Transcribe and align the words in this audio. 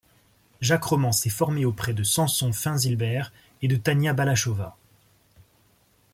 Jacques 0.61 0.85
Roman 0.85 1.11
s'est 1.11 1.29
formé 1.29 1.63
auprès 1.63 1.93
de 1.93 2.01
Samson 2.01 2.51
Fainsilber 2.53 3.25
et 3.61 3.67
de 3.67 3.75
Tania 3.75 4.13
Balachova. 4.13 4.75